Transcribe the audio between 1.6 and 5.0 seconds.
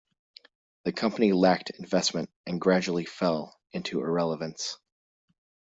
investment and gradually fell into irrelevance.